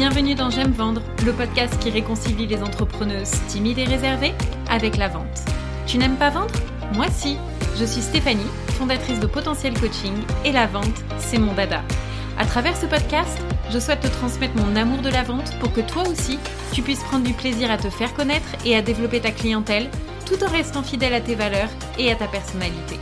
[0.00, 4.32] Bienvenue dans J'aime vendre, le podcast qui réconcilie les entrepreneuses timides et réservées
[4.70, 5.44] avec la vente.
[5.86, 6.54] Tu n'aimes pas vendre?
[6.94, 7.36] Moi si.
[7.78, 8.40] Je suis Stéphanie,
[8.78, 10.14] fondatrice de Potentiel Coaching
[10.46, 11.82] et la vente, c'est mon dada.
[12.38, 13.38] À travers ce podcast,
[13.70, 16.38] je souhaite te transmettre mon amour de la vente pour que toi aussi,
[16.72, 19.90] tu puisses prendre du plaisir à te faire connaître et à développer ta clientèle
[20.24, 22.98] tout en restant fidèle à tes valeurs et à ta personnalité.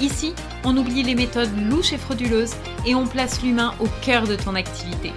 [0.00, 0.34] Ici,
[0.64, 4.56] on oublie les méthodes louches et frauduleuses et on place l'humain au cœur de ton
[4.56, 5.12] activité.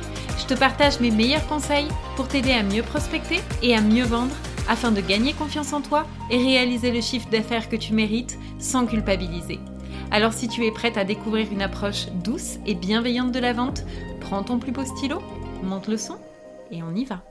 [0.48, 4.36] Je te partage mes meilleurs conseils pour t'aider à mieux prospecter et à mieux vendre
[4.70, 8.86] afin de gagner confiance en toi et réaliser le chiffre d'affaires que tu mérites sans
[8.86, 9.60] culpabiliser.
[10.12, 13.86] Alors si tu es prête à découvrir une approche douce et bienveillante de la vente,
[14.22, 15.20] prends ton plus beau stylo,
[15.64, 16.20] monte le son
[16.70, 17.24] et on y va.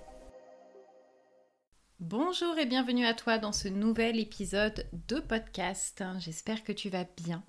[2.07, 6.05] Bonjour et bienvenue à toi dans ce nouvel épisode de podcast.
[6.19, 7.43] J'espère que tu vas bien.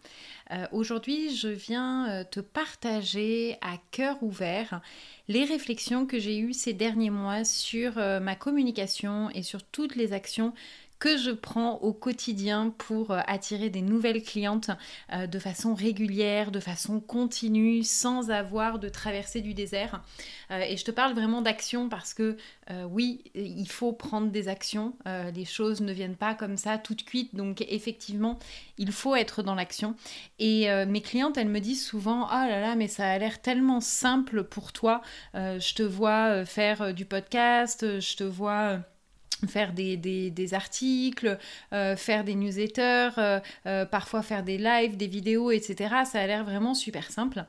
[0.52, 4.80] Euh, aujourd'hui, je viens euh, te partager à cœur ouvert
[5.28, 9.98] les réflexions que j'ai eues ces derniers mois sur euh, ma communication et sur toutes
[9.98, 10.54] les actions
[11.00, 14.72] que je prends au quotidien pour euh, attirer des nouvelles clientes
[15.12, 20.02] euh, de façon régulière, de façon continue, sans avoir de traverser du désert.
[20.52, 22.38] Euh, et je te parle vraiment d'action parce que
[22.90, 24.96] oui, il faut prendre des actions.
[25.06, 27.36] les choses ne viennent pas comme ça toutes cuites.
[27.36, 28.40] Donc effectivement,
[28.80, 29.96] il faut être dans l'action.
[30.40, 33.82] Et mes clientes, elles me disent souvent, oh là là, mais ça a l'air tellement
[33.82, 35.02] simple pour toi.
[35.36, 38.80] je te vois faire du podcast, je te vois
[39.48, 41.38] faire des, articles,
[41.74, 45.96] euh, faire des newsletters, euh, euh, parfois faire des lives, des vidéos, etc.
[46.06, 47.46] Ça a l'air vraiment super simple.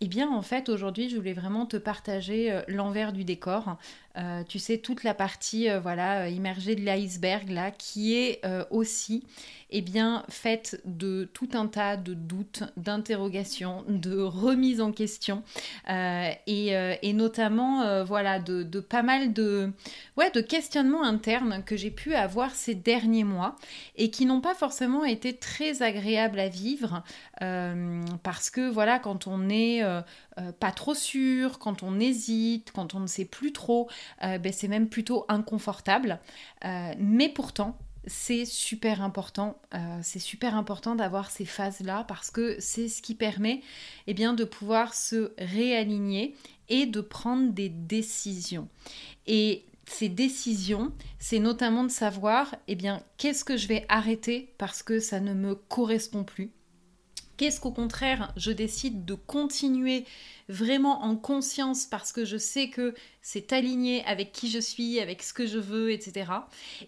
[0.00, 3.78] Eh bien, en fait, aujourd'hui, je voulais vraiment te partager l'envers du décor.
[4.48, 8.40] Tu sais, toute la partie, voilà, immergée de l'iceberg, là, qui est
[8.70, 9.24] aussi
[9.76, 15.42] eh bien, faite de tout un tas de doutes, d'interrogations, de remises en question,
[15.90, 19.72] euh, euh, et, notamment, euh, voilà, de, pas mal de,
[20.16, 23.56] ouais, de questionnements internes que j'ai pu avoir ces derniers mois
[23.96, 27.02] et qui n'ont pas forcément été très agréables à vivre,
[28.22, 29.82] parce que, voilà, quand on n'est
[30.60, 33.88] pas trop sûr, quand on hésite, quand on ne sait plus trop,
[34.20, 36.18] ben, c'est même plutôt inconfortable.
[36.98, 37.76] mais pourtant,
[38.06, 39.60] c'est super important.
[39.74, 43.62] Euh, c'est super important d'avoir ces phases-là parce que c'est ce qui permet
[44.06, 46.34] eh bien, de pouvoir se réaligner
[46.68, 48.68] et de prendre des décisions.
[49.26, 54.82] Et ces décisions, c'est notamment de savoir eh bien, qu'est-ce que je vais arrêter parce
[54.82, 56.50] que ça ne me correspond plus
[57.36, 60.04] Qu'est-ce qu'au contraire, je décide de continuer
[60.48, 65.22] vraiment en conscience parce que je sais que c'est aligné avec qui je suis, avec
[65.22, 66.30] ce que je veux, etc.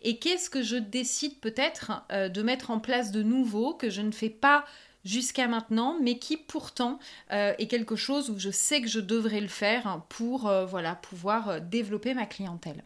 [0.03, 4.03] Et qu'est-ce que je décide peut-être euh, de mettre en place de nouveau que je
[4.03, 4.65] ne fais pas
[5.07, 6.99] jusqu'à maintenant, mais qui pourtant
[7.33, 10.97] euh, est quelque chose où je sais que je devrais le faire pour euh, voilà,
[10.97, 12.83] pouvoir euh, développer ma clientèle.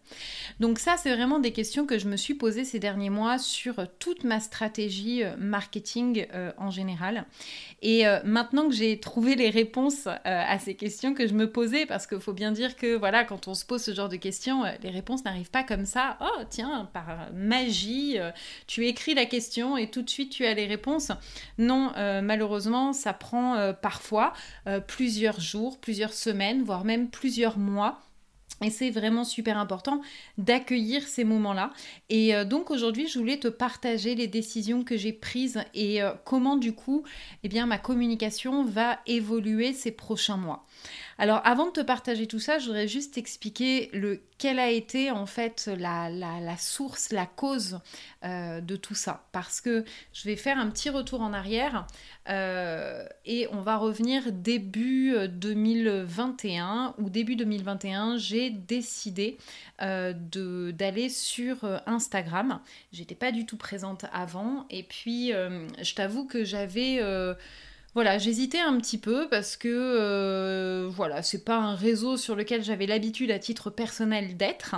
[0.60, 3.86] Donc ça, c'est vraiment des questions que je me suis posées ces derniers mois sur
[3.98, 6.26] toute ma stratégie marketing
[6.58, 7.24] en général.
[7.80, 12.06] Et maintenant que j'ai trouvé les réponses à ces questions que je me posais, parce
[12.06, 14.90] qu'il faut bien dire que voilà, quand on se pose ce genre de questions, les
[14.90, 16.18] réponses n'arrivent pas comme ça.
[16.20, 18.18] Oh tiens, par magie,
[18.66, 21.12] tu écris la question et tout de suite tu as les réponses.
[21.58, 21.92] Non,
[22.22, 24.32] malheureusement, ça prend euh, parfois
[24.66, 28.00] euh, plusieurs jours, plusieurs semaines, voire même plusieurs mois.
[28.62, 30.02] Et c'est vraiment super important
[30.36, 31.72] d'accueillir ces moments-là.
[32.10, 36.74] Et donc aujourd'hui, je voulais te partager les décisions que j'ai prises et comment du
[36.74, 37.04] coup,
[37.42, 40.66] eh bien, ma communication va évoluer ces prochains mois.
[41.20, 45.10] Alors avant de te partager tout ça, je voudrais juste expliquer le, quelle a été
[45.10, 47.80] en fait la, source, la cause
[48.24, 49.26] euh, de tout ça.
[49.32, 49.84] Parce que
[50.14, 51.86] je vais faire un petit retour en arrière
[52.30, 59.38] euh, et on va revenir début 2021 ou début 2021, j'ai décidé
[59.82, 60.12] euh,
[60.72, 62.60] d'aller sur Instagram.
[62.92, 67.00] J'étais pas du tout présente avant et puis je t'avoue que j'avais
[67.94, 72.62] voilà, j'hésitais un petit peu parce que euh, voilà, c'est pas un réseau sur lequel
[72.62, 74.76] j'avais l'habitude à titre personnel d'être.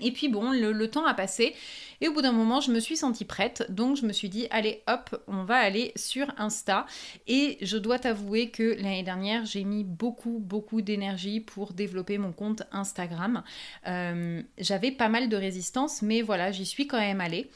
[0.00, 1.54] Et puis bon, le, temps a passé
[2.00, 3.66] et au bout d'un moment, je me suis sentie prête.
[3.70, 6.86] Donc je me suis dit, allez hop, on va aller sur Insta.
[7.26, 12.32] Et je dois t'avouer que l'année dernière, j'ai mis beaucoup, beaucoup d'énergie pour développer mon
[12.32, 13.42] compte Instagram.
[13.86, 17.50] Euh, j'avais pas mal de résistance, mais voilà, j'y suis quand même allée.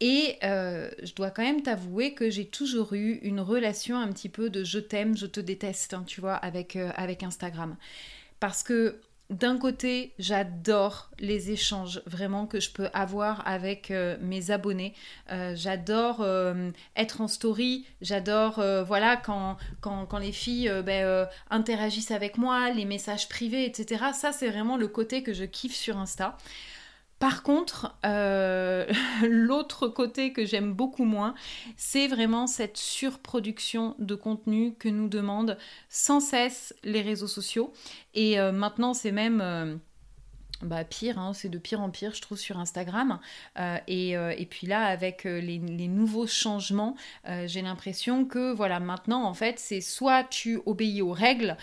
[0.00, 4.28] Et euh, je dois quand même t'avouer que j'ai toujours eu une relation un petit
[4.28, 7.76] peu de je t'aime, je te déteste, hein, tu vois, euh, avec Instagram.
[8.38, 14.52] Parce que d'un côté, j'adore les échanges vraiment que je peux avoir avec euh, mes
[14.52, 14.94] abonnés.
[15.32, 22.38] Euh, j'adore euh, être en story, j'adore voilà quand, quand, les filles ben, interagissent avec
[22.38, 24.04] moi, les messages privés, etc.
[24.14, 26.36] Ça, c'est vraiment le côté que je kiffe sur Insta.
[27.18, 28.86] Par contre, euh,
[29.28, 31.34] l'autre côté que j'aime beaucoup moins,
[31.76, 35.56] c'est vraiment cette surproduction de contenu que nous demandent
[35.88, 37.72] sans cesse les réseaux sociaux.
[38.14, 39.80] Et euh, maintenant, c'est même...
[40.62, 43.18] Bah, pire, hein, c'est de pire en pire, je trouve, sur Instagram.
[43.58, 46.96] Euh, euh, et, puis là, avec euh, les, nouveaux changements,
[47.46, 51.56] j'ai l'impression que, voilà, maintenant, en fait, c'est soit tu obéis aux règles,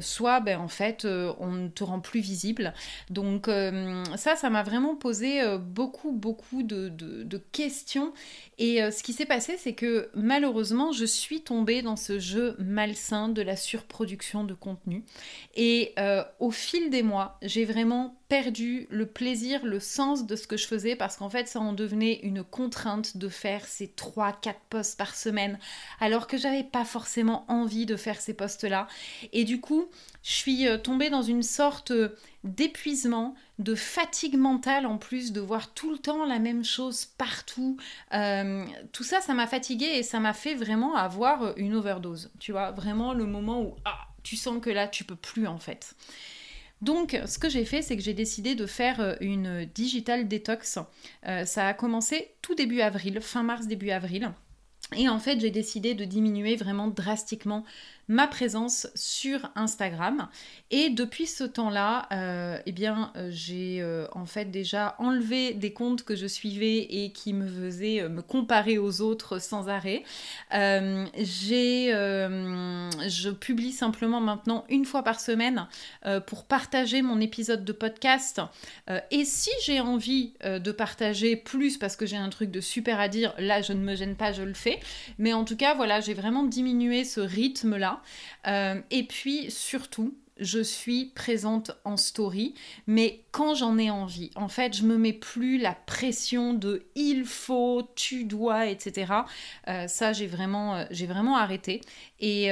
[0.00, 2.74] soit, ben, en fait, on te rend plus visible.
[3.10, 3.46] Donc,
[4.16, 8.12] ça, ça m'a vraiment posé beaucoup, beaucoup de, de questions.
[8.58, 13.28] Et ce qui s'est passé, c'est que, malheureusement, je suis tombée dans ce jeu malsain
[13.28, 15.04] de la surproduction de contenu.
[15.54, 15.94] Et
[16.38, 20.66] au fil des mois, j'ai vraiment perdu le plaisir, le sens de ce que je
[20.66, 25.14] faisais parce qu'en fait ça en devenait une contrainte de faire ces 3-4 posts par
[25.14, 25.58] semaine
[26.00, 28.88] alors que j'avais pas forcément envie de faire ces posts là
[29.32, 29.88] et du coup
[30.24, 35.40] je suis euh, tombée dans une sorte euh, d'épuisement, de fatigue mentale en plus, de
[35.40, 37.76] voir tout le temps la même chose partout.
[38.14, 42.30] Euh, tout ça, ça m'a fatiguée et ça m'a fait vraiment avoir une overdose.
[42.40, 45.58] Tu vois, vraiment le moment où ah, tu sens que là, tu peux plus en
[45.58, 45.94] fait.
[46.84, 50.78] Donc, ce que j'ai fait, c'est que j'ai décidé de faire euh, une digital detox.
[51.26, 54.30] Euh, ça a commencé tout début avril, fin mars, début avril.
[54.94, 57.64] Et en fait, j'ai décidé de diminuer vraiment drastiquement
[58.08, 60.28] ma présence sur Instagram.
[60.70, 65.72] Et depuis ce temps-là, euh, eh bien, euh, j'ai euh, en fait déjà enlevé des
[65.72, 70.02] comptes que je suivais et qui me faisaient me comparer aux autres sans arrêt.
[73.14, 75.66] je publie simplement maintenant une fois par semaine
[76.26, 78.40] pour partager mon épisode de podcast.
[79.10, 83.08] et si j'ai envie de partager plus parce que j'ai un truc de super à
[83.08, 84.80] dire, là, je ne me gêne pas, je le fais.
[85.18, 87.93] Mais en tout cas, voilà, j'ai vraiment diminué ce rythme-là
[88.46, 92.54] euh, et puis surtout, je suis présente en story,
[92.88, 94.32] mais quand j'en ai envie.
[94.34, 99.12] En fait, je me mets plus la pression de il faut, tu dois, etc.
[99.68, 101.82] Euh, ça, j'ai vraiment, euh, j'ai vraiment arrêté.
[102.20, 102.48] Et,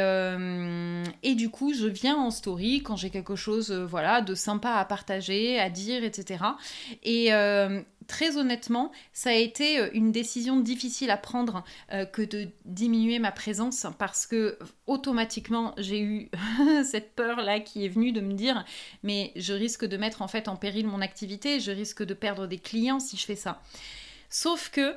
[1.34, 5.58] du coup, je viens en story quand j'ai quelque chose, voilà, de sympa à partager,
[5.58, 6.44] à dire, etc.
[7.02, 7.32] Et,
[8.12, 13.18] très honnêtement, ça a été euh, une décision difficile à prendre euh, que de diminuer
[13.18, 16.30] ma présence parce que automatiquement j'ai eu
[16.84, 18.66] cette peur là qui est venue de me dire
[19.02, 22.46] mais je risque de mettre en fait en péril mon activité, je risque de perdre
[22.46, 23.62] des clients si je fais ça.
[24.28, 24.94] Sauf que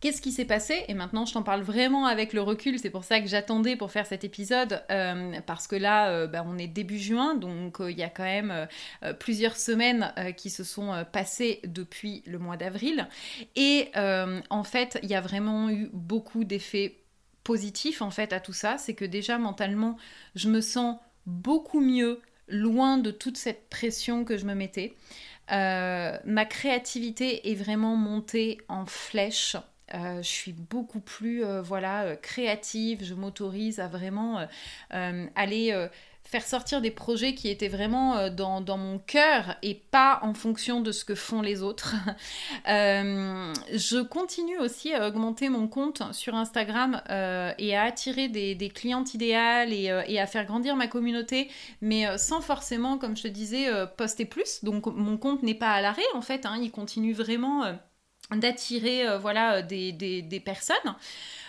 [0.00, 2.78] Qu'est-ce qui s'est passé Et maintenant, je t'en parle vraiment avec le recul.
[2.78, 6.42] C'est pour ça que j'attendais pour faire cet épisode, euh, parce que là, euh, bah,
[6.46, 8.66] on est début juin, donc euh, il y a quand même
[9.18, 13.08] plusieurs semaines qui se sont passées depuis le mois d'avril.
[13.56, 16.96] Et en fait, il y a vraiment eu beaucoup d'effets
[17.44, 18.78] positifs en fait à tout ça.
[18.78, 19.96] C'est que déjà mentalement,
[20.34, 24.94] je me sens beaucoup mieux, loin de toute cette pression que je me mettais.
[25.48, 29.56] ma créativité est vraiment montée en flèche.
[29.94, 34.46] Euh, je suis beaucoup plus euh, voilà euh, créative, je m'autorise à vraiment
[34.90, 35.88] aller
[36.24, 40.92] faire sortir des projets qui étaient vraiment dans, mon cœur et pas en fonction de
[40.92, 41.94] ce que font les autres.
[42.66, 47.02] je continue aussi à augmenter mon compte sur Instagram
[47.58, 51.50] et à attirer des, clientes idéales et, et, à faire grandir ma communauté,
[51.80, 54.62] mais sans forcément, comme je te disais, poster plus.
[54.62, 57.64] Donc mon compte n'est pas à l'arrêt en fait, hein, il continue vraiment
[58.36, 60.76] d'attirer euh, voilà euh, des, personnes.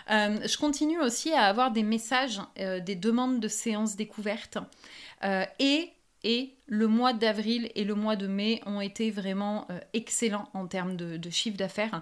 [0.09, 4.57] Euh, je continue aussi à avoir des messages, des demandes de séances découvertes.
[5.59, 5.89] et,
[6.23, 10.95] et le mois d'avril et le mois de mai ont été vraiment excellents en termes
[10.97, 12.01] de, de chiffre d'affaires.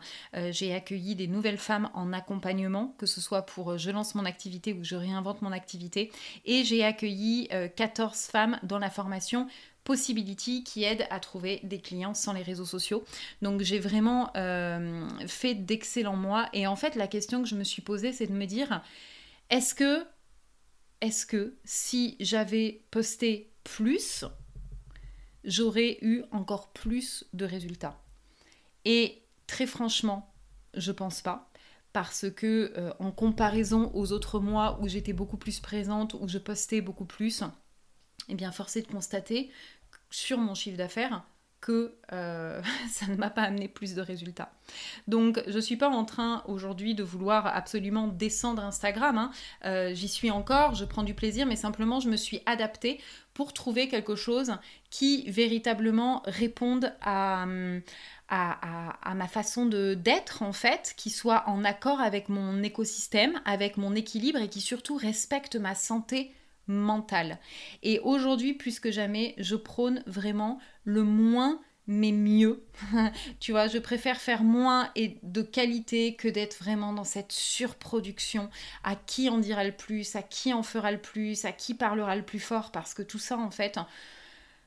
[0.52, 4.74] J'ai accueilli des nouvelles femmes en accompagnement, que ce soit pour je lance mon activité
[4.74, 6.12] ou je réinvente mon activité.
[6.46, 9.48] Et j'ai accueilli 14 femmes dans la formation
[9.84, 13.04] Possibility qui aide à trouver des clients sans les réseaux sociaux.
[13.42, 16.48] Donc j'ai vraiment euh, fait d'excellents mois.
[16.54, 18.84] Et en fait, la question que je me suis posée, c'est de me dire,
[19.50, 20.06] est-ce que,
[21.02, 24.26] est-ce que si j'avais posté plus,
[25.44, 28.00] j'aurais eu encore plus de résultats?
[28.86, 30.32] Et très franchement,
[30.76, 31.50] je pense pas
[31.94, 36.38] parce que euh, en comparaison aux autres mois où j'étais beaucoup plus présente, où je
[36.38, 37.44] postais beaucoup plus,
[38.30, 39.52] eh bien forcé de constater
[40.10, 41.24] sur mon chiffre d'affaires
[41.62, 44.52] que euh, ça ne m'a pas amené plus de résultats.
[45.08, 49.18] Donc je ne suis pas en train aujourd'hui de vouloir absolument descendre Instagram.
[49.18, 49.32] Hein.
[49.66, 53.00] Euh, j'y suis encore, je prends du plaisir, mais simplement je me suis adaptée
[53.34, 54.54] pour trouver quelque chose
[54.90, 57.46] qui véritablement réponde à,
[58.28, 63.96] à, ma façon d'être en fait, qui soit en accord avec mon écosystème, avec mon
[63.96, 66.34] équilibre et qui surtout respecte ma santé
[66.70, 67.40] mentale.
[67.84, 71.60] Et aujourd'hui, plus que jamais, je prône vraiment le moins
[71.92, 72.64] mais mieux.
[73.40, 78.52] tu vois, je préfère faire moins et de qualité que d'être vraiment dans cette surproduction.
[78.84, 82.16] À qui en dira le plus, à qui en fera le plus, à qui parlera
[82.16, 83.80] le plus fort, parce que tout ça, en fait,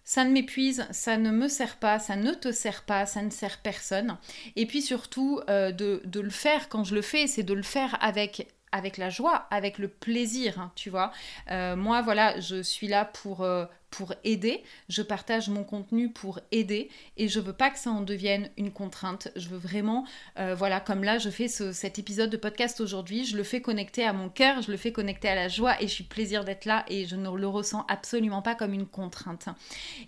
[0.03, 3.31] ça ne m'épuise, ça ne me sert pas, ça ne te sert pas, ça ne
[3.31, 4.19] sert personne.
[4.57, 7.63] Et puis surtout, euh, de, de, le faire quand je le fais, c'est de le
[7.63, 11.13] faire avec avec la joie, avec le plaisir, hein, tu vois.
[11.51, 16.41] Euh, moi, voilà, je suis là pour, euh, pour aider, je partage mon contenu pour
[16.51, 19.29] aider et je veux pas que ça en devienne une contrainte.
[19.37, 20.07] Je veux vraiment,
[20.39, 24.05] euh, voilà, comme là, je fais cet épisode de podcast aujourd'hui, je le fais connecter
[24.05, 26.65] à mon cœur, je le fais connecter à la joie et je suis plaisir d'être
[26.65, 29.49] là et je ne le ressens absolument pas comme une contrainte.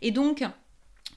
[0.00, 0.42] Et donc,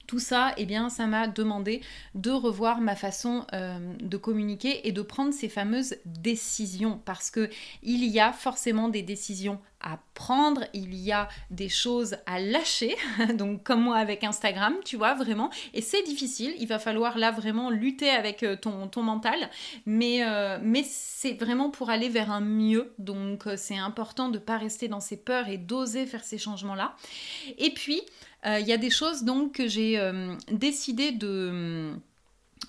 [0.08, 1.82] tout ça, eh bien, ça m'a demandé
[2.14, 6.98] de revoir ma façon euh, de communiquer et de prendre ces fameuses décisions.
[7.04, 7.50] Parce que
[7.82, 12.96] il y a forcément des décisions à prendre, il y a des choses à lâcher,
[13.34, 17.30] donc comme moi avec Instagram, tu vois, vraiment, et c'est difficile, il va falloir là
[17.30, 19.38] vraiment lutter avec euh, ton, mental,
[19.86, 24.42] mais, euh, mais c'est vraiment pour aller vers un mieux, donc c'est important de ne
[24.42, 26.96] pas rester dans ses peurs et d'oser faire ces changements-là.
[27.58, 28.02] Et puis,
[28.44, 31.92] il y a des choses donc que j'ai euh, décidé de,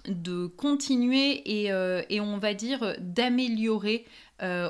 [0.08, 4.06] de continuer euh, et, on va dire d'améliorer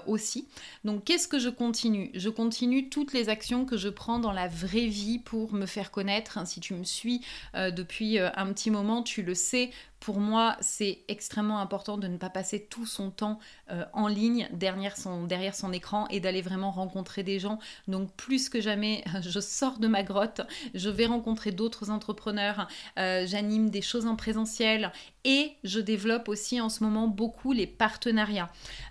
[0.07, 0.47] aussi.
[0.83, 2.09] Donc qu'est-ce que je continue?
[2.15, 5.91] Je continue toutes les actions que je prends dans la vraie vie pour me faire
[5.91, 6.39] connaître.
[6.47, 7.21] Si tu me suis
[7.53, 12.29] depuis un petit moment, tu le sais, pour moi, c'est extrêmement important de ne pas
[12.29, 13.39] passer tout son temps
[13.69, 15.27] euh, en ligne derrière son,
[15.71, 17.59] écran et d'aller vraiment rencontrer des gens.
[17.87, 20.41] Donc plus que jamais, je sors de ma grotte,
[20.73, 24.91] je vais rencontrer d'autres entrepreneurs, euh, j'anime des choses en présentiel
[25.25, 28.49] et je développe aussi en ce moment beaucoup les partenariats.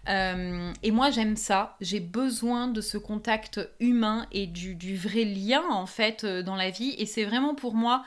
[0.09, 5.62] Euh, et moi, j'aime ça, j'ai besoin de ce contact humain et du vrai lien
[5.71, 8.05] en fait dans la vie et c'est vraiment pour moi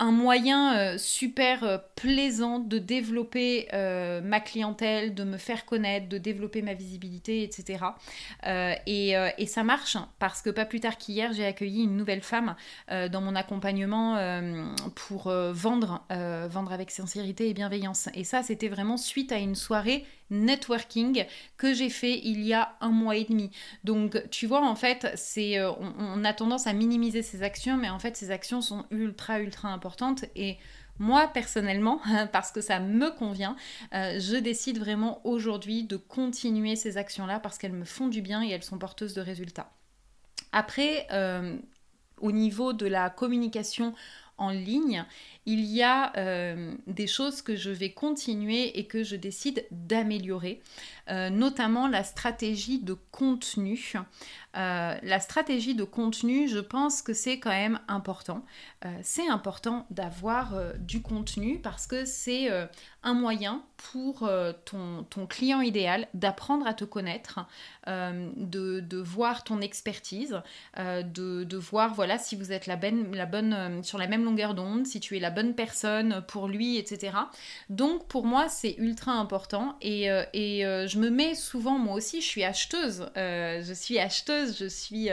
[0.00, 6.08] un moyen euh, super euh, plaisant de développer euh, ma clientèle, de me faire connaître,
[6.08, 7.84] de développer ma visibilité, etc.
[8.86, 12.54] Et, et, ça marche parce que pas plus tard qu'hier, j'ai accueilli une nouvelle femme
[12.88, 14.16] dans mon accompagnement
[14.94, 18.08] pour vendre, vendre avec sincérité et bienveillance.
[18.14, 21.24] Et ça, c'était vraiment suite à une soirée networking
[21.56, 23.50] que j'ai fait il y a un mois et demi.
[23.84, 27.90] Donc tu vois en fait c'est on, on, a tendance à minimiser ces actions mais
[27.90, 30.58] en fait ces actions sont ultra ultra importantes et
[30.98, 32.00] moi personnellement,
[32.32, 33.56] parce que ça me convient,
[33.94, 38.42] euh, je décide vraiment aujourd'hui de continuer ces actions-là parce qu'elles me font du bien
[38.42, 39.70] et elles sont porteuses de résultats.
[40.52, 41.58] Après, euh,
[42.20, 43.94] au niveau de la communication
[44.38, 45.04] en ligne,
[45.48, 50.60] il y a euh, des choses que je vais continuer et que je décide d'améliorer,
[51.30, 53.94] notamment la stratégie de contenu.
[54.52, 58.44] la stratégie de contenu, je pense que c'est quand même important.
[59.00, 62.50] c'est important d'avoir du contenu parce que c'est
[63.02, 67.40] un moyen pour euh, ton, client idéal d'apprendre à te connaître,
[67.86, 70.40] euh, de, voir ton expertise,
[70.78, 74.86] euh, de, voir voilà si vous êtes la, ben, bonne, sur la même longueur d'onde,
[74.86, 77.12] si tu es la bonne personne pour lui, etc.
[77.70, 79.76] Donc pour moi c'est ultra important.
[79.80, 84.66] Et, et je me mets souvent moi aussi, je suis acheteuse, je suis acheteuse, je
[84.66, 85.08] suis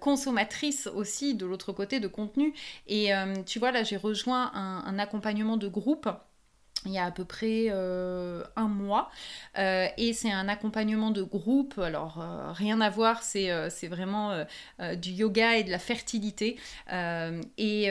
[0.00, 2.54] consommatrice aussi de l'autre côté de contenu.
[2.86, 3.10] Et
[3.46, 6.08] tu vois là j'ai rejoint un accompagnement de groupe
[6.86, 9.10] il y a à peu près euh, un mois.
[9.58, 11.78] Euh, et c'est un accompagnement de groupe.
[11.78, 13.48] Alors euh, rien à voir c'est
[13.88, 14.44] vraiment
[14.96, 16.56] du yoga et de la fertilité.
[17.58, 17.90] Et,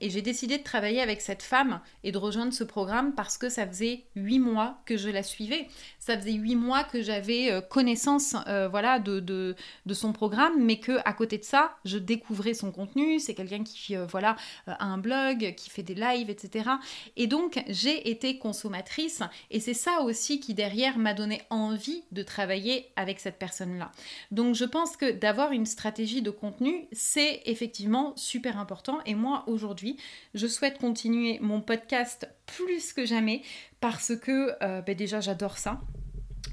[0.00, 3.66] j'ai décidé de travailler avec cette femme et de rejoindre ce programme parce que ça
[3.66, 5.68] faisait huit mois que je la suivais.
[5.98, 8.34] Ça faisait huit mois que j'avais connaissance
[8.70, 9.54] voilà de, de,
[9.86, 13.18] de, son programme mais que à côté de ça je découvrais son contenu.
[13.20, 16.70] C'est quelqu'un qui voilà a un blog qui fait des lives etc
[17.16, 22.22] et donc j'ai été consommatrice et c'est ça aussi qui derrière m'a donné envie de
[22.22, 23.90] travailler avec cette personne-là.
[24.30, 29.44] Donc je pense que d'avoir une stratégie de contenu, c'est effectivement super important et moi
[29.46, 29.96] aujourd'hui,
[30.34, 33.42] je souhaite continuer mon podcast plus que jamais
[33.80, 35.80] parce que euh, ben déjà j'adore ça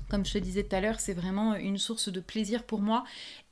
[0.10, 3.04] Comme je te disais tout à l'heure, c'est vraiment une source de plaisir pour moi.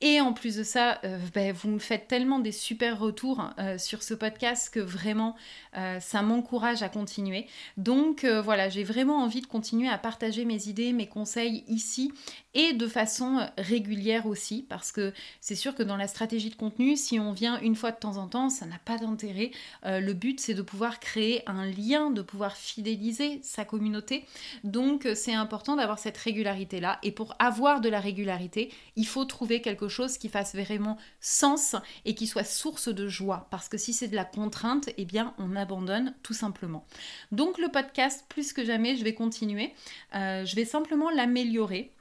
[0.05, 3.77] Et en plus de ça, euh, ben, vous me faites tellement des super retours euh,
[3.77, 5.37] sur ce podcast que vraiment,
[5.77, 7.47] euh, ça m'encourage à continuer.
[7.77, 12.11] Donc voilà, j'ai vraiment envie de continuer à partager mes idées, mes conseils ici
[12.53, 16.95] et de façon régulière aussi, parce que c'est sûr que dans la stratégie de contenu,
[16.95, 19.51] si on vient une fois de temps en temps, ça n'a pas d'intérêt.
[19.83, 24.25] le but, c'est de pouvoir créer un lien, de pouvoir fidéliser sa communauté.
[24.63, 26.99] Donc c'est important d'avoir cette régularité-là.
[27.01, 31.75] Et pour avoir de la régularité, il faut trouver quelque chose qui fasse vraiment sens
[32.05, 33.47] et qui soit source de joie.
[33.51, 36.85] Parce que si c'est de la contrainte, eh bien, on abandonne tout simplement.
[37.31, 39.73] Donc le podcast, plus que jamais, je vais continuer.
[40.15, 41.91] Euh, je vais simplement l'améliorer.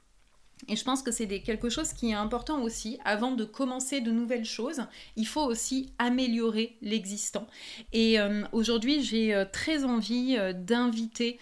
[0.67, 2.99] Et je pense que c'est quelque chose qui est important aussi.
[3.05, 4.81] Avant de commencer de nouvelles choses,
[5.15, 7.47] il faut aussi améliorer l'existant.
[7.91, 11.39] Et euh, aujourd'hui, j'ai euh, très envie euh, d'inviter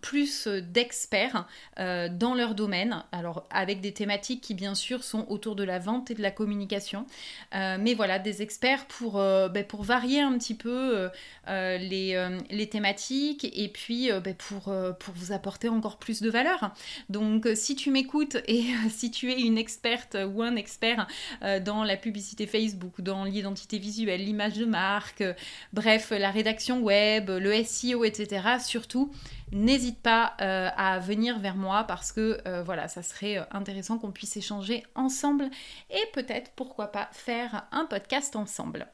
[0.00, 3.04] plus d'experts dans leur domaine.
[3.12, 6.32] Alors, avec des thématiques qui, bien sûr, sont autour de la vente et de la
[6.32, 7.06] communication.
[7.52, 11.08] mais voilà, des experts pour, ben, pour varier un petit peu
[11.46, 16.72] les, les, thématiques et puis ben, pour, pour vous apporter encore plus de valeur.
[17.08, 21.06] Donc, si tu m'écoutes, et euh, si tu es une experte ou un expert
[21.42, 25.34] euh, dans la publicité Facebook, dans l'identité visuelle, l'image de marque, euh,
[25.72, 29.10] bref, la rédaction web, le SEO, etc., surtout,
[29.52, 34.84] n'hésite pas à venir vers moi parce que voilà, ça serait intéressant qu'on puisse échanger
[34.94, 35.48] ensemble
[35.90, 38.86] et peut-être, pourquoi pas, faire un podcast ensemble.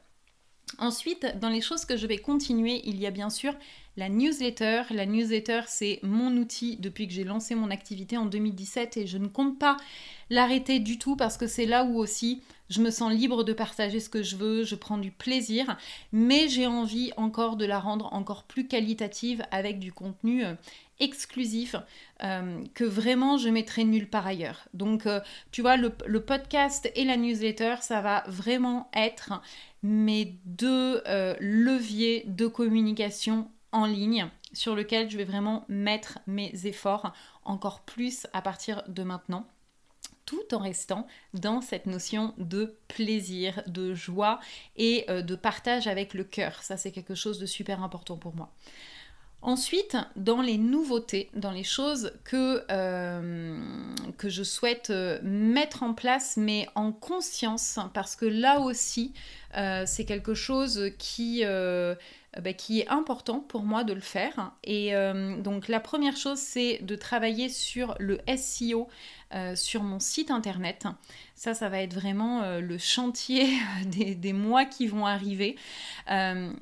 [0.79, 3.53] Ensuite, dans les choses que je vais continuer, il y a bien sûr
[3.97, 4.83] la newsletter.
[4.91, 9.17] La newsletter, c'est mon outil depuis que j'ai lancé mon activité en 2017 et je
[9.17, 9.77] ne compte pas
[10.29, 13.99] l'arrêter du tout parce que c'est là où aussi je me sens libre de partager
[13.99, 15.77] ce que je veux, je prends du plaisir,
[16.11, 20.53] mais j'ai envie encore de la rendre encore plus qualitative avec du contenu euh,
[20.99, 21.75] exclusif
[22.23, 24.67] euh, que vraiment je mettrai nulle part ailleurs.
[24.73, 25.19] Donc euh,
[25.51, 29.41] tu vois, le, podcast et la newsletter, ça va vraiment être
[29.83, 31.03] mes deux
[31.39, 38.25] leviers de communication en ligne sur lequel je vais vraiment mettre mes efforts encore plus
[38.33, 39.45] à partir de maintenant
[40.25, 44.39] tout en restant dans cette notion de plaisir, de joie
[44.75, 46.61] et euh, de partage avec le cœur.
[46.63, 48.51] Ça, c'est quelque chose de super important pour moi.
[49.41, 53.59] Ensuite, dans les nouveautés, dans les choses que, euh,
[54.23, 59.13] je souhaite euh, mettre en place, mais en conscience, parce que là aussi,
[59.85, 61.41] c'est quelque chose qui
[62.41, 64.51] bah, qui est important pour moi de le faire.
[64.63, 68.89] Et euh, donc la première chose, c'est de travailler sur le SEO
[69.33, 70.85] euh, sur mon site internet.
[71.33, 73.47] Ça, ça va être vraiment le chantier
[73.85, 75.57] des, mois qui vont arriver.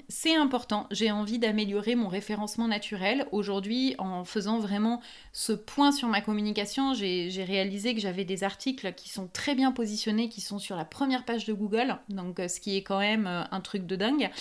[0.08, 0.88] c'est important.
[0.90, 3.28] J'ai envie d'améliorer mon référencement naturel.
[3.32, 5.00] Aujourd'hui, en faisant vraiment
[5.32, 9.72] ce point sur ma communication, j'ai réalisé que j'avais des articles qui sont très bien
[9.72, 11.98] positionnés, qui sont sur la première page de Google.
[12.10, 14.32] Donc, ce qui est quand même un truc de dingue.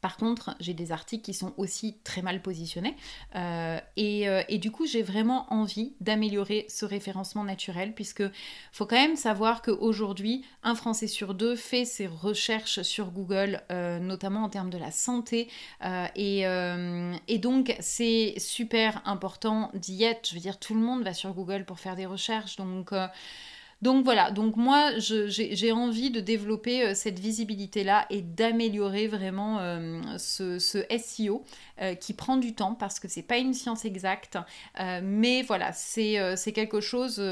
[0.00, 2.96] Par contre, j'ai des articles qui sont aussi très mal positionnés.
[3.34, 8.22] Euh, euh, et, du coup, j'ai vraiment envie d'améliorer ce référencement naturel, puisque
[8.72, 13.98] faut quand même savoir qu'aujourd'hui, un Français sur deux fait ses recherches sur Google, euh,
[13.98, 15.48] notamment en termes de la santé.
[16.14, 16.42] Et,
[17.28, 20.28] et, donc, c'est super important d'y être.
[20.28, 22.56] Je veux dire, tout le monde va sur Google pour faire des recherches.
[22.56, 22.92] Donc,
[23.80, 30.00] donc voilà, donc moi j'ai envie de développer euh, cette visibilité-là et d'améliorer vraiment euh,
[30.18, 31.44] ce, SEO
[31.80, 34.38] euh, qui prend du temps parce que c'est pas une science exacte.
[35.02, 37.22] mais voilà, c'est quelque chose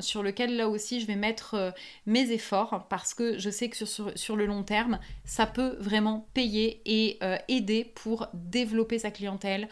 [0.00, 1.74] sur lequel là aussi je vais mettre
[2.06, 6.28] mes efforts parce que je sais que sur, sur, le long terme, ça peut vraiment
[6.34, 9.68] payer et aider pour développer sa clientèle,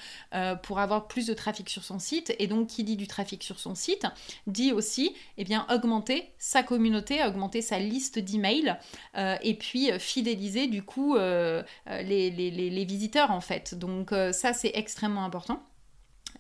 [0.63, 2.35] pour avoir plus de trafic sur son site.
[2.39, 4.07] Et donc qui dit du trafic sur son site,
[4.47, 8.77] dit aussi eh bien, augmenter sa communauté, augmenter sa liste d'emails
[9.17, 13.75] euh, et puis euh, fidéliser du coup euh, les, les, visiteurs en fait.
[13.75, 15.63] Donc ça c'est extrêmement important.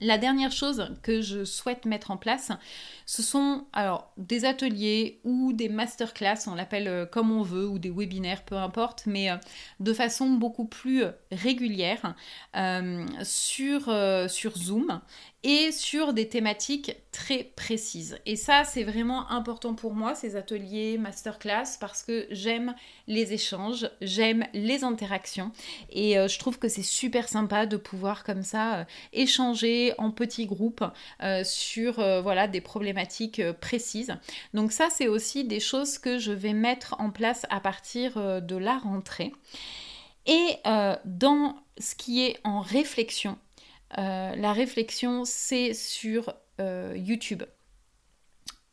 [0.01, 2.53] La dernière chose que je souhaite mettre en place,
[3.07, 7.89] ce sont alors des ateliers ou des masterclass, on l'appelle comme on veut, ou des
[7.89, 9.31] webinaires, peu importe, mais
[9.81, 12.15] de façon beaucoup plus régulière
[13.23, 13.91] sur,
[14.29, 15.01] sur Zoom
[15.42, 18.18] et sur des thématiques très précises.
[18.27, 22.75] Et ça, c'est vraiment important pour moi, ces ateliers, masterclass, parce que j'aime
[23.07, 25.53] les échanges, j'aime les interactions,
[25.90, 30.11] et euh, je trouve que c'est super sympa de pouvoir comme ça euh, échanger en
[30.11, 30.85] petits groupes
[31.22, 34.14] euh, sur des problématiques précises.
[34.53, 38.57] Donc ça, c'est aussi des choses que je vais mettre en place à partir de
[38.57, 39.33] la rentrée.
[40.27, 40.57] Et
[41.05, 43.38] dans ce qui est en réflexion,
[43.94, 46.35] la réflexion, c'est sur
[46.94, 47.42] YouTube.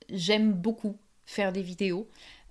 [0.09, 2.09] J'aime beaucoup faire des vidéos.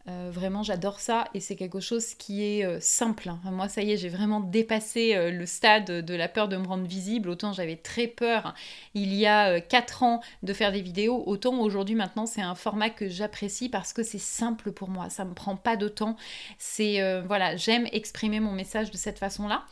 [0.09, 3.29] Euh, vraiment, j'adore ça et c'est quelque chose qui est euh, simple.
[3.29, 3.38] Hein.
[3.44, 6.66] moi, ça y est, j'ai vraiment dépassé euh, le stade de la peur de me
[6.66, 7.29] rendre visible.
[7.29, 8.53] Autant j'avais très peur
[8.94, 12.90] il y a 4 ans de faire des vidéos, autant aujourd'hui, maintenant, c'est un format
[12.90, 15.09] que j'apprécie parce que c'est simple pour moi.
[15.09, 16.16] Ça me prend pas de temps.
[16.59, 19.64] C'est voilà, j'aime exprimer mon message de cette façon-là.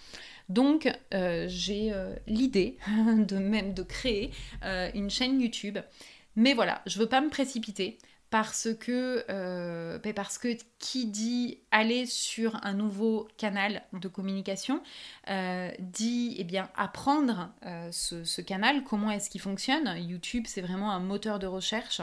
[0.51, 1.93] Donc, j'ai
[2.27, 4.31] l'idée de même de créer
[4.95, 5.79] une chaîne YouTube.
[6.37, 7.99] Mais voilà, je veux pas me précipiter
[8.31, 14.83] parce que, euh, ben parce que qui dit aller sur un nouveau canal de communication
[15.29, 19.93] euh, dit eh bien apprendre euh, ce, ce, canal, comment est-ce qu'il fonctionne.
[19.99, 22.01] YouTube c'est vraiment un moteur de recherche.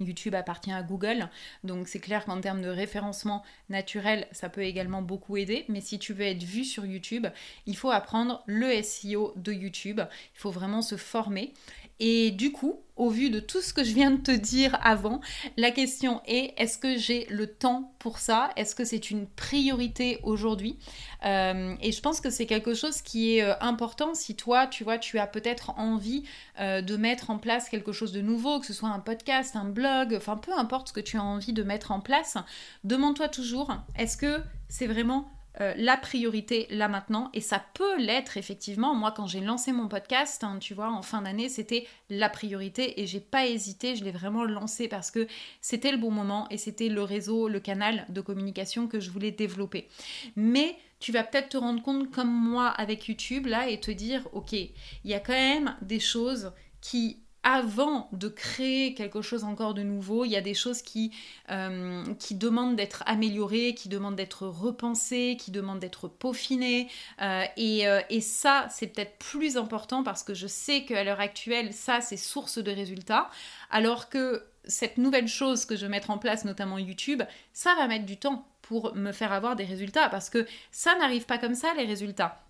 [0.00, 1.28] YouTube appartient à Google,
[1.64, 5.64] donc c'est clair qu'en termes de référencement naturel, ça peut également beaucoup aider.
[5.68, 7.26] Mais si tu veux être vu sur YouTube,
[7.66, 10.00] il faut apprendre le SEO de YouTube.
[10.34, 11.52] Il faut vraiment se former.
[12.00, 15.20] Et du coup, au vu de tout ce que je viens de te dire avant,
[15.56, 18.50] la question est est-ce que j'ai le temps pour ça?
[18.56, 20.78] Est-ce que c'est une priorité aujourd'hui?
[21.24, 24.14] Euh, Et je pense que c'est quelque chose qui est euh, important.
[24.14, 26.24] Si toi, tu vois, tu as peut-être envie
[26.60, 29.64] euh, de mettre en place quelque chose de nouveau, que ce soit un podcast, un
[29.64, 32.36] blog, enfin peu importe ce que tu as envie de mettre en place,
[32.84, 38.36] demande-toi toujours est-ce que c'est vraiment euh, la priorité là maintenant et ça peut l'être
[38.36, 38.94] effectivement.
[38.94, 43.00] Moi quand j'ai lancé mon podcast, hein, tu vois, en fin d'année, c'était la priorité
[43.00, 45.26] et j'ai pas hésité, je l'ai vraiment lancé parce que
[45.60, 49.30] c'était le bon moment et c'était le réseau, le canal de communication que je voulais
[49.30, 49.88] développer.
[50.36, 54.26] Mais tu vas peut-être te rendre compte comme moi avec YouTube là et te dire
[54.32, 54.72] OK, il
[55.04, 60.24] y a quand même des choses qui avant de créer quelque chose encore de nouveau,
[60.24, 61.12] il y a des choses qui,
[61.50, 66.88] euh, demandent d'être améliorées, qui demandent d'être repensées, qui demandent d'être peaufinées.
[67.20, 71.20] Euh, et, euh, et, ça, c'est peut-être plus important parce que je sais qu'à l'heure
[71.20, 73.28] actuelle, ça, c'est source de résultats.
[73.70, 77.88] Alors que cette nouvelle chose que je vais mettre en place, notamment YouTube, ça va
[77.88, 81.54] mettre du temps pour me faire avoir des résultats parce que ça n'arrive pas comme
[81.54, 82.42] ça, les résultats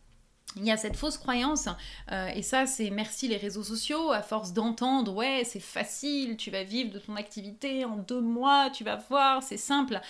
[0.56, 1.68] il y a cette fausse croyance,
[2.10, 6.50] euh, et ça c'est merci les réseaux sociaux, à force d'entendre, ouais c'est facile, tu
[6.50, 10.00] vas vivre de ton activité en deux mois, tu vas voir, c'est simple.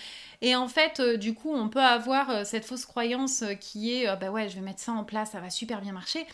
[0.41, 4.15] Et en fait, euh, du coup, on peut avoir euh, cette fausse croyance qui est,
[4.17, 6.25] bah ouais, je vais mettre ça en place, ça va super bien marcher.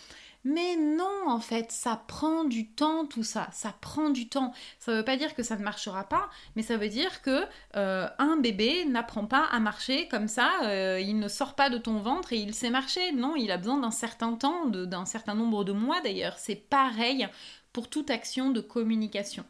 [0.46, 4.54] Mais non, en fait, ça prend du temps tout ça, ça prend du temps.
[4.80, 7.44] Ça ne veut pas dire que ça ne marchera pas, mais ça veut dire que
[7.76, 11.78] euh, un bébé n'apprend pas à marcher comme ça, euh, il ne sort pas de
[11.78, 13.12] ton ventre et il sait marcher.
[13.12, 16.38] Non, il a besoin d'un certain temps, d'un certain nombre de mois d'ailleurs.
[16.38, 17.28] C'est pareil
[17.74, 19.46] pour toute action de communication.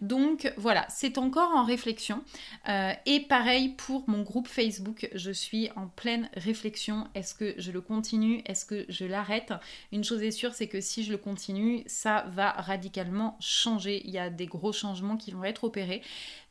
[0.00, 2.22] Donc voilà, c'est encore en réflexion.
[2.68, 7.06] Euh, et pareil pour mon groupe Facebook, je suis en pleine réflexion.
[7.14, 8.42] Est-ce que je le continue?
[8.46, 9.52] Est-ce que je l'arrête?
[9.92, 14.02] Une chose est sûre, c'est que si je le continue, ça va radicalement changer.
[14.04, 16.02] Il y a des gros changements qui vont être opérés.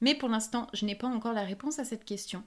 [0.01, 2.43] Mais pour l'instant, je n'ai pas encore la réponse à cette question.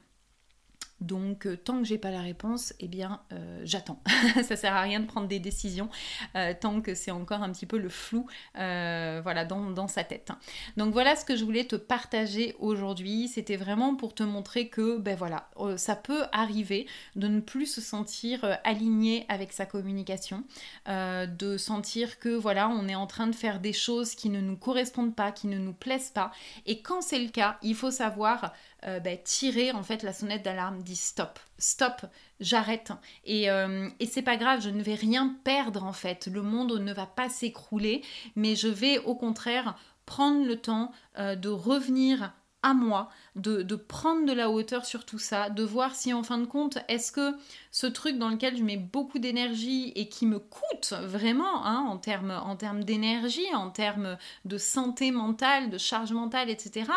[1.02, 4.00] Donc euh, tant que j'ai pas la réponse, eh bien euh, j'attends.
[4.44, 5.88] ça sert à rien de prendre des décisions
[6.36, 10.30] euh, tant que c'est encore un petit peu le flou voilà, dans, sa tête.
[10.76, 13.28] Donc voilà ce que je voulais te partager aujourd'hui.
[13.28, 16.86] C'était vraiment pour te montrer que ben voilà, ça peut arriver
[17.16, 20.44] de ne plus se sentir aligné avec sa communication,
[20.86, 24.56] de sentir que voilà, on est en train de faire des choses qui ne nous
[24.56, 26.30] correspondent pas, qui ne nous plaisent pas.
[26.66, 28.52] Et quand c'est le cas, il faut savoir
[28.86, 32.02] euh, bah, tirer en fait la sonnette d'alarme, dit stop, stop,
[32.40, 32.92] j'arrête.
[33.24, 36.26] Et, euh, et c'est pas grave, je ne vais rien perdre en fait.
[36.26, 38.02] Le monde ne va pas s'écrouler,
[38.36, 44.24] mais je vais au contraire prendre le temps euh, de revenir à moi, de, prendre
[44.24, 47.36] de la hauteur sur tout ça, de voir si en fin de compte, est-ce que
[47.72, 51.98] ce truc dans lequel je mets beaucoup d'énergie et qui me coûte vraiment hein, en
[51.98, 56.88] termes en d'énergie, en termes de santé mentale, de charge mentale, etc.,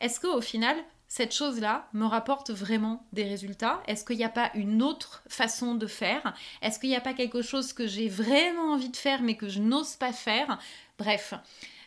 [0.00, 0.76] est-ce qu'au final,
[1.14, 3.82] cette chose-là me rapporte vraiment des résultats.
[3.86, 6.32] Est-ce qu'il n'y a pas une autre façon de faire?
[6.62, 9.50] Est-ce qu'il n'y a pas quelque chose que j'ai vraiment envie de faire mais que
[9.50, 10.58] je n'ose pas faire?
[10.96, 11.34] Bref,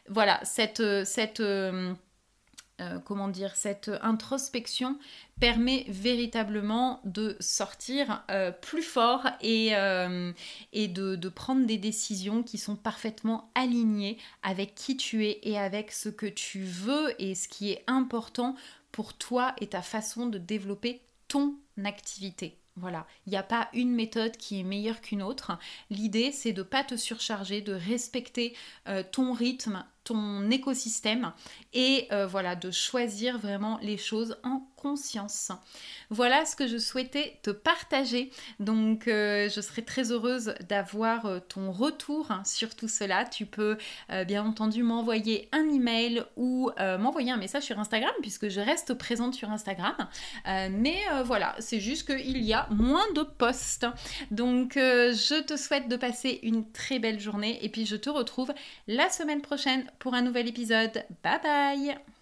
[0.07, 0.83] voilà, cette...
[1.05, 1.41] cette
[2.79, 4.97] euh, euh, comment dire, cette introspection
[5.39, 9.71] permet véritablement de sortir euh, plus fort et,
[10.73, 15.57] et de, de, prendre des décisions qui sont parfaitement alignées avec qui tu es et
[15.57, 18.55] avec ce que tu veux et ce qui est important
[18.91, 22.57] pour toi et ta façon de développer ton activité.
[22.77, 25.57] Voilà, il n'y a pas une méthode qui est meilleure qu'une autre.
[25.89, 28.53] L'idée, c'est de ne pas te surcharger, de respecter
[28.89, 31.33] euh, ton rythme, ton écosystème
[31.73, 35.51] et euh, voilà, de choisir vraiment les choses en conscience.
[36.09, 38.31] Voilà ce que je souhaitais te partager.
[38.59, 43.25] Donc euh, je serais très heureuse d'avoir euh, ton retour sur tout cela.
[43.25, 43.77] Tu peux
[44.27, 49.33] bien entendu m'envoyer un email ou m'envoyer un message sur Instagram puisque je reste présente
[49.33, 49.95] sur Instagram.
[50.45, 53.87] mais voilà, c'est juste qu'il y a moins de posts.
[54.29, 58.53] Donc je te souhaite de passer une très belle journée et puis je te retrouve
[58.87, 61.05] la semaine prochaine pour un nouvel épisode.
[61.23, 62.14] Bye bye